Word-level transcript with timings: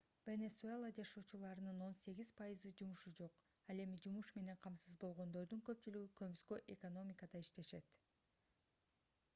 венесуэла 0.27 0.87
жашоочуларынын 0.99 1.81
18% 1.87 2.79
жумушу 2.79 3.13
жок 3.19 3.37
ал 3.75 3.83
эми 3.83 3.99
жумуш 4.07 4.31
менен 4.39 4.59
камсыз 4.67 4.97
болгондордун 5.05 5.63
көпчүлүгү 5.69 6.11
көмүскө 6.23 6.61
экономикада 6.79 7.45
иштешет 7.47 7.95